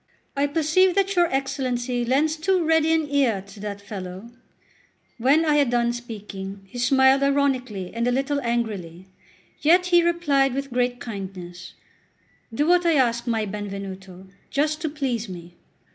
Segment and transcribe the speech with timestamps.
[0.35, 4.31] I perceive that your Excellency lends too ready an ear to that fellow."
[5.19, 9.05] When I had done speaking, he smiled ironically and a little angrily;
[9.61, 11.75] yet he replied with great kindness:
[12.51, 15.53] "Do what I ask, my Benvenuto, just to please me."